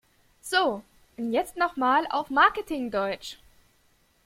So, 0.41 0.81
und 1.15 1.31
jetzt 1.31 1.57
noch 1.57 1.75
mal 1.75 2.07
auf 2.09 2.31
Marketing-Deutsch! 2.31 3.37